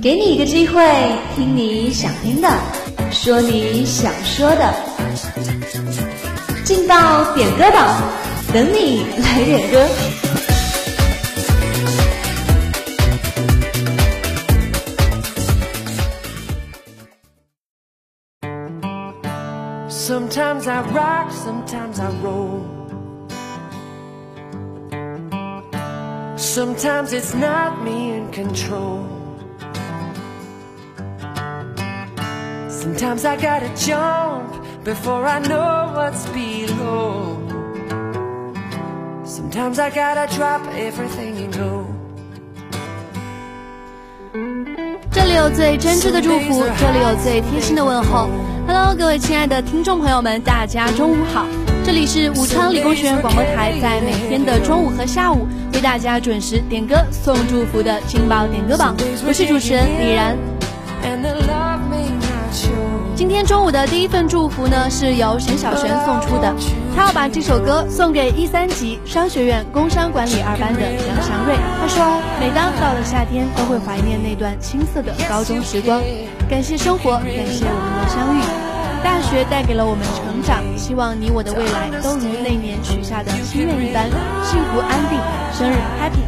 [0.00, 0.82] 给你一个机会，
[1.36, 2.48] 听你想听的，
[3.10, 4.74] 说你想说的，
[6.64, 8.02] 进到点歌榜，
[8.52, 9.86] 等你来点歌。
[19.88, 22.81] Sometimes I rock, sometimes I roll.
[26.51, 29.05] Sometimes it's not me in control.
[32.69, 37.37] Sometimes I gotta jump before I know what's below.
[39.23, 41.85] Sometimes I gotta drop everything and go.
[45.11, 48.29] 这里有最真挚的祝福，这里有最贴心的问候。
[48.67, 51.45] Hello，各位亲爱的听众朋友们，大家中午好！
[51.84, 58.94] 这里是武昌理工学院广播台，在每天的中午和下午为大家准时点歌送祝福的劲爆点歌榜，
[59.26, 60.36] 我是主持人李然。
[63.16, 66.54] 今天中午的第一份祝福呢，是由沈小璇送出的，
[66.94, 71.56] 他要把这首歌送给一三级商学院工商管理二班的杨祥瑞。
[71.80, 76.00] 他说，每当到了夏天，都会怀念那段青涩的高中时光，
[76.48, 78.71] 感谢生活，感谢我们的相遇。
[79.02, 84.08] 大学带给了我们成长，希望你我的未来都如那年许下的心愿一般，
[84.44, 85.18] 幸福安定，
[85.52, 86.22] 生日 happy。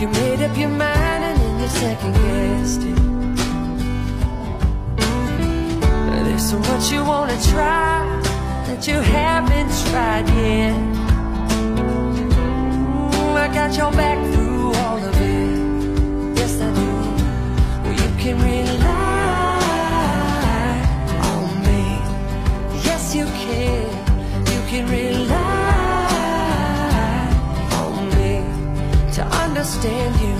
[0.00, 3.17] You made up your mind and then you second guessed it.
[6.38, 8.06] So what you wanna try
[8.66, 10.76] that you haven't tried yet.
[13.14, 16.38] Ooh, I got your back through all of it.
[16.38, 16.90] Yes, I do.
[17.82, 19.58] Well, you can rely
[21.32, 21.82] on me.
[22.86, 23.88] Yes, you can.
[24.52, 26.18] You can rely
[27.82, 28.34] on me
[29.14, 30.36] to understand you.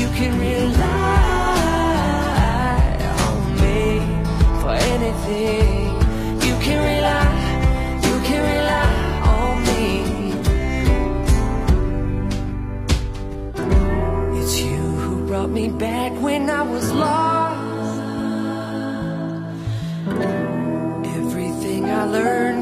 [0.00, 1.35] You can rely
[4.66, 5.94] for anything.
[6.46, 7.30] You can rely,
[8.06, 8.92] you can rely
[9.38, 9.84] on me.
[14.40, 18.00] It's you who brought me back when I was lost.
[21.18, 22.55] Everything I learned,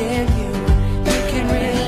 [0.00, 0.50] understand you.
[1.12, 1.79] You can rely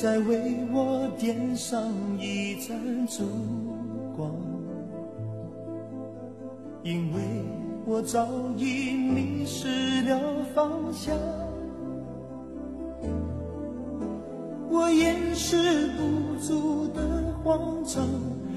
[0.00, 3.22] 再为我点上一盏烛
[4.16, 4.30] 光，
[6.82, 7.20] 因为
[7.84, 8.26] 我早
[8.56, 11.14] 已迷失了方向。
[14.70, 18.02] 我掩饰不住的慌张，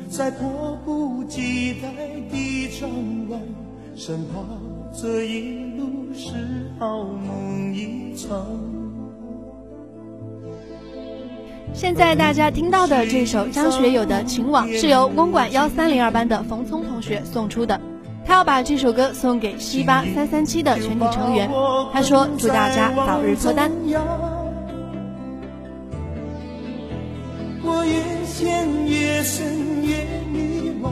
[0.09, 2.89] 在迫不及待地张
[3.29, 3.41] 望，
[3.97, 4.39] 生怕
[4.97, 8.47] 这一路是好梦一场。
[11.73, 17.81] 现在大家听到的这首张学友的《情网》是由公馆幺三零二班的冯聪同学送出的，
[18.25, 21.49] 他要把这首歌送给西八三三七的全体成员。
[21.91, 23.71] 他说：“祝大家早日脱单。”
[27.65, 27.93] 我越
[28.25, 30.91] 陷越深，越迷茫，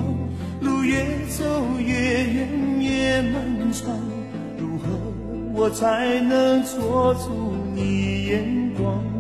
[0.62, 1.44] 路越走
[1.78, 1.94] 越
[2.26, 2.48] 远，
[2.80, 3.88] 越漫长。
[4.58, 4.86] 如何
[5.54, 7.30] 我才能捉住
[7.76, 9.11] 你眼光？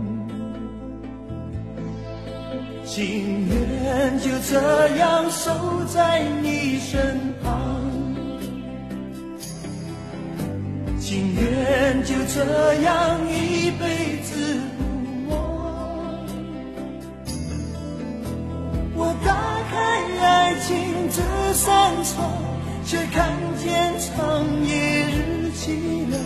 [2.93, 5.49] 情愿就这样守
[5.87, 7.81] 在你身旁，
[10.99, 14.83] 情愿就这样一辈子不
[15.33, 15.37] 忘。
[18.93, 19.37] 我打
[19.71, 19.79] 开
[20.19, 20.75] 爱情
[21.09, 22.29] 这扇窗，
[22.83, 23.31] 却看
[23.63, 26.19] 见长夜日凄凉。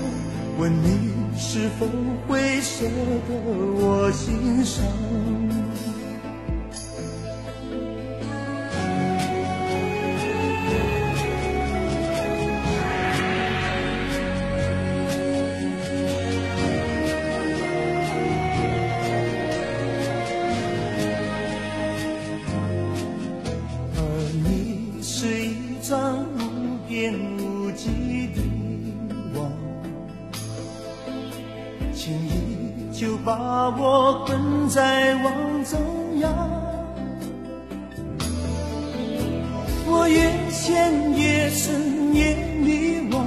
[0.58, 1.86] 问你是否
[2.28, 2.86] 会舍
[3.28, 3.36] 得
[3.78, 4.84] 我心伤？
[33.26, 35.34] 把我困在网
[35.66, 36.32] 中央。
[39.88, 43.26] 我越陷越深越迷惘，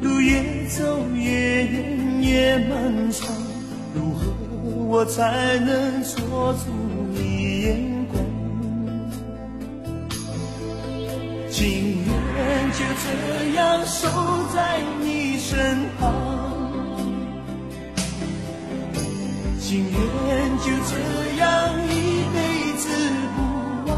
[0.00, 3.26] 路越走越远越漫长。
[3.92, 4.32] 如何
[4.86, 6.70] 我才能捉住
[7.12, 8.22] 你眼光？
[11.50, 14.08] 情愿就这样守
[14.54, 16.51] 在你身旁，
[19.72, 20.92] 情愿就这
[21.40, 21.48] 样
[21.88, 22.36] 一辈
[22.76, 22.84] 子
[23.34, 23.40] 不
[23.88, 23.96] 忘。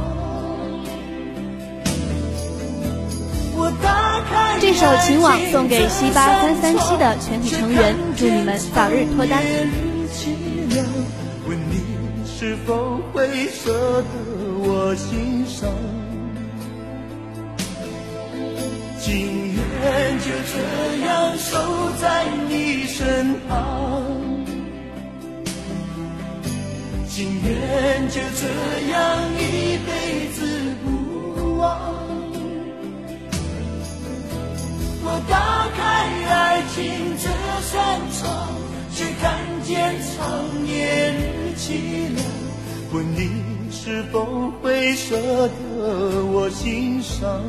[3.57, 9.43] 我打开这首《情网》送给西八三三七的全体成员，祝你们早日脱单。
[11.49, 11.83] 问你
[12.25, 14.07] 是否会舍得
[14.63, 15.69] 我心伤？
[19.01, 20.55] 情愿就这
[21.05, 21.59] 样守
[22.01, 24.05] 在你身旁，
[27.15, 28.99] 情愿就这样
[29.39, 31.79] 一辈子不忘。
[35.05, 35.79] 我打开
[36.29, 36.75] 爱情
[37.17, 37.25] 这
[37.71, 38.51] 扇窗，
[38.93, 39.23] 却看
[39.63, 40.75] 见长夜
[41.13, 41.63] 日凄
[42.17, 42.19] 凉。
[42.93, 43.31] 问你
[43.71, 47.41] 是否会舍得我心伤？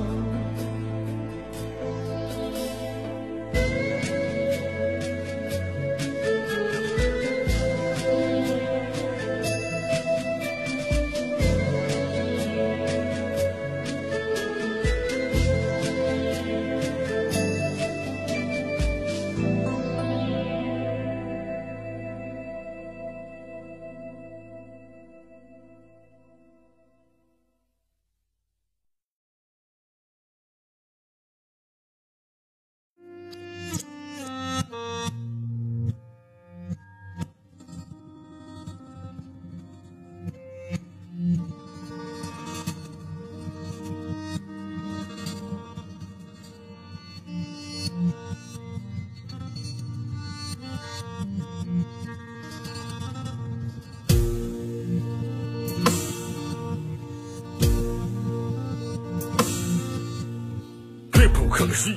[61.75, 61.89] 可惜，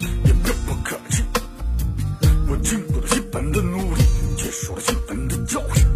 [0.00, 1.22] 也别不可气。
[2.48, 4.02] 我经过了基本的努力，
[4.36, 5.86] 接受了基本的教训。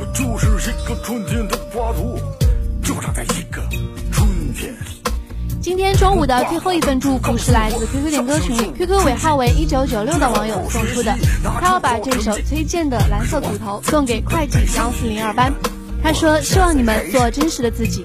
[0.00, 2.18] 我就是一个春天的花朵，
[2.82, 3.62] 就长在一个
[4.10, 5.00] 春天里。
[5.60, 11.16] 今天中午的最后一份祝福是来自 QQ 点歌群里 QQ 尾号为一九九六的网友送出的，
[11.60, 15.52] 他要把这首崔健的《蓝色骨头》送给会计幺四零二班。
[16.02, 18.04] 他说：“希望你们做真实的自己。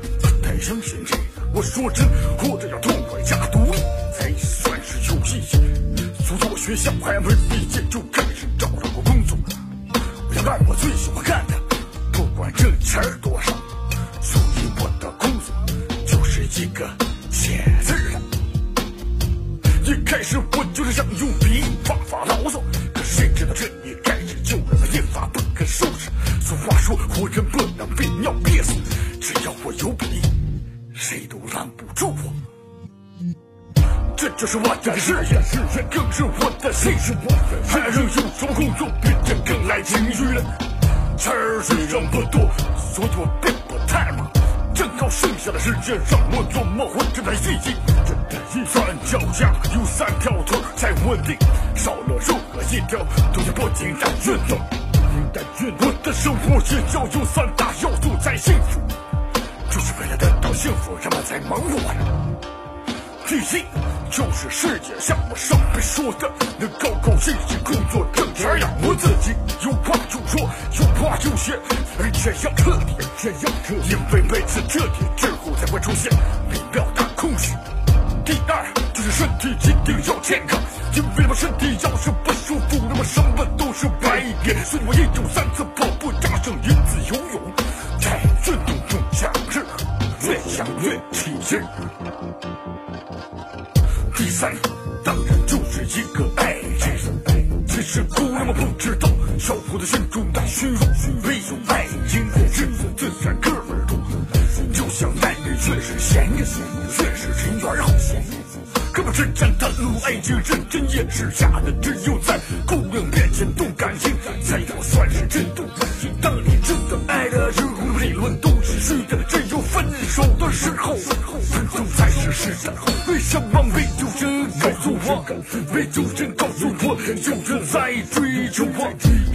[1.55, 2.77] 我说真，或者要
[6.67, 9.37] 学校还没毕业就开始找到过工作，
[10.27, 11.53] 我要干我最喜欢干的，
[12.11, 13.53] 不管挣钱多少。
[14.21, 15.55] 属于我的工作
[16.05, 16.85] 就是一个
[45.47, 47.55] 下的世界让我琢磨活着的意。
[47.63, 47.73] 义。
[48.05, 51.37] 真的一三脚架有三条腿才稳定，
[51.73, 52.99] 少了任何一条
[53.31, 54.59] 都是不仅单运动。
[55.79, 58.81] 我的生活也要有三大要素才幸福，
[59.69, 61.99] 就是为了得到幸福，人们才忙活着。
[63.27, 63.63] 第一，
[64.09, 70.49] 就是世界像我上回说的，能高高兴兴工作挣钱养活自己，有话就说，
[70.79, 71.53] 有话就写，
[71.99, 76.11] 而且要彻底，而且要彻底，因为每次彻底之后才会出现
[76.49, 77.53] 美妙的空虚。
[78.25, 80.59] 第二，就是身体一定要健康，
[80.95, 84.53] 因为我身体要是不舒服，那么什么都是白给。
[84.65, 87.41] 所以我一周三次跑步，加上一次游泳，
[87.99, 89.61] 在运动中享受，
[90.27, 91.61] 越想越起劲。
[94.37, 94.55] 三，
[95.03, 96.93] 当然就是一个爱情。
[97.65, 100.77] 其实姑娘们不知道，小伙子心中的虚荣，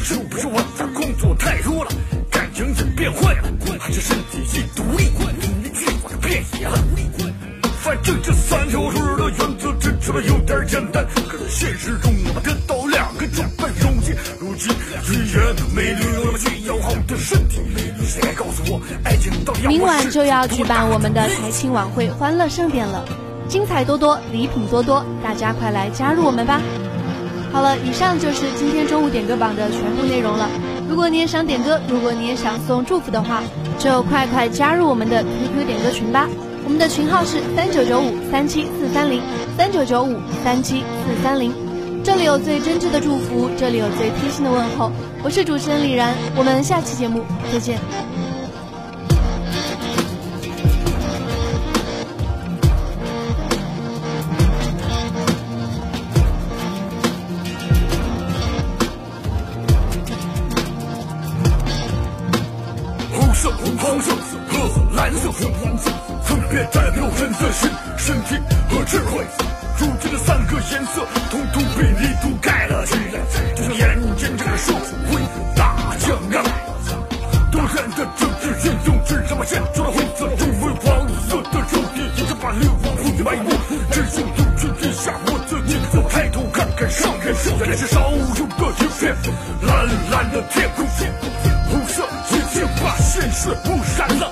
[0.03, 1.91] 是不是我的工作太多了，
[2.29, 5.05] 感情也变坏了，还是身体一独立，
[5.73, 6.77] 结果就变野了？
[7.81, 14.13] 反正这三条腿的原则听起来有点简单，可是现实中我们得到两个就不容易。
[14.41, 14.73] 如今
[15.09, 17.61] 语言美女有那么需要好的身体，
[18.05, 23.05] 谁来告诉我爱情到底要明晚就要举办我们的多大台庆晚会，欢乐盛典了，
[23.49, 26.61] 精彩多多，礼品多多，大家快来加入我们吧！
[27.53, 30.49] 好了，以上就是今天中午点歌榜的全部内容了。
[30.89, 33.43] 如果你也想点歌，如果你也想送祝福的话，
[33.79, 36.27] 就快快加入我们的 QQ 点歌群吧。
[36.65, 39.21] 我们的群号是三九九五三七四三零
[39.57, 41.53] 三九九五三七四三零。
[42.03, 44.91] 这里有最真挚的祝福，这里有最贴心的问候。
[45.23, 47.79] 我是主持人李然，我们下期节目再见。
[65.03, 65.91] 蓝色和蓝色，
[66.23, 67.69] 分别代表人的心、
[67.99, 68.37] 身体
[68.71, 69.27] 和智慧。
[69.77, 73.19] 如今的三个颜色，统统被你覆盖了起来，
[73.57, 74.73] 就像眼前这个社
[75.11, 75.21] 会
[75.57, 76.47] 大江啊！
[77.51, 83.51] 多人的政治运动，只让我显出了灰色，因为黄色的肉体已经把流亡铺的埋没。
[83.91, 89.13] 只有有权地下我自己，我抬头看看上面，原来是少有的一片
[89.67, 90.87] 蓝蓝的天空。
[91.73, 94.31] 红色已经把现实污染了，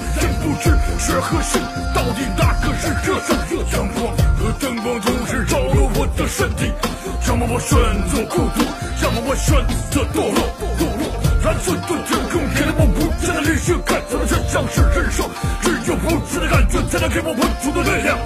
[7.61, 8.64] 选择孤独，
[9.02, 9.55] 要么我选
[9.90, 10.40] 择堕落。
[10.81, 15.29] 堕落，蓝色的天空给了我无尽的绿色，看觉的真相是人生。
[15.61, 18.19] 只有无限的感觉，才能给我无穷的力量。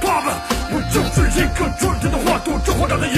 [0.00, 0.36] 爸爸，
[0.70, 3.11] 我就是一个纯天的花朵，这花长得。